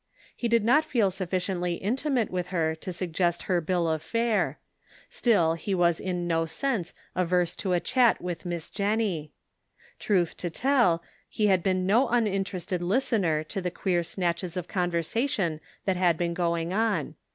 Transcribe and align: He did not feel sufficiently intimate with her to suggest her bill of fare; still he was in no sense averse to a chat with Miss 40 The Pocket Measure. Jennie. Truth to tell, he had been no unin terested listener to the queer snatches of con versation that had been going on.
He 0.35 0.47
did 0.47 0.63
not 0.65 0.83
feel 0.83 1.11
sufficiently 1.11 1.75
intimate 1.75 2.31
with 2.31 2.47
her 2.47 2.73
to 2.73 2.91
suggest 2.91 3.43
her 3.43 3.61
bill 3.61 3.87
of 3.87 4.01
fare; 4.01 4.57
still 5.11 5.53
he 5.53 5.75
was 5.75 5.99
in 5.99 6.25
no 6.25 6.47
sense 6.47 6.95
averse 7.15 7.55
to 7.57 7.73
a 7.73 7.79
chat 7.79 8.19
with 8.19 8.43
Miss 8.43 8.67
40 8.71 8.71
The 8.71 8.71
Pocket 8.71 8.81
Measure. 8.81 8.89
Jennie. 8.89 9.31
Truth 9.99 10.37
to 10.37 10.49
tell, 10.49 11.03
he 11.29 11.45
had 11.45 11.61
been 11.61 11.85
no 11.85 12.07
unin 12.07 12.43
terested 12.43 12.79
listener 12.81 13.43
to 13.43 13.61
the 13.61 13.69
queer 13.69 14.01
snatches 14.01 14.57
of 14.57 14.67
con 14.67 14.89
versation 14.89 15.59
that 15.85 15.97
had 15.97 16.17
been 16.17 16.33
going 16.33 16.73
on. 16.73 17.13